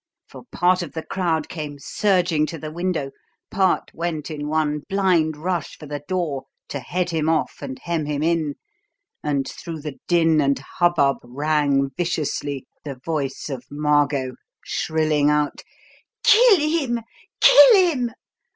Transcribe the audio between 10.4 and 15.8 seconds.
and hubbub rang viciously the voice of Margot shrilling out: